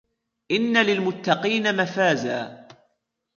[0.51, 2.67] إِنَّ لِلْمُتَّقِينَ مَفَازًا